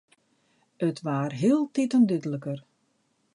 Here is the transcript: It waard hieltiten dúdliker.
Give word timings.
It 0.87 0.97
waard 1.07 1.35
hieltiten 1.41 2.03
dúdliker. 2.09 2.59